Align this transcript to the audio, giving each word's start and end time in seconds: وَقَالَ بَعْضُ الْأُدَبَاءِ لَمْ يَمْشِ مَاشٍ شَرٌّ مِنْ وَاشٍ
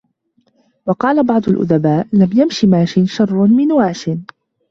وَقَالَ 0.85 1.23
بَعْضُ 1.25 1.49
الْأُدَبَاءِ 1.49 2.07
لَمْ 2.13 2.29
يَمْشِ 2.35 2.65
مَاشٍ 2.65 2.99
شَرٌّ 3.05 3.47
مِنْ 3.47 3.71
وَاشٍ 3.71 4.09